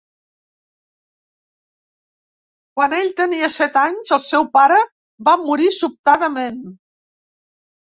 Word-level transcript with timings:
Quan 2.79 2.97
ell 3.01 3.13
tenia 3.21 3.51
set 3.59 3.77
anys, 3.83 4.15
el 4.19 4.23
seu 4.31 4.49
pare 4.57 4.81
va 5.31 5.37
morir 5.45 5.71
sobtadament. 5.79 6.61